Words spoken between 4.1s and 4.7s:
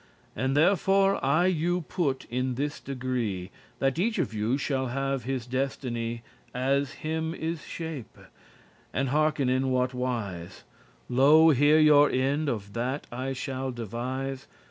of you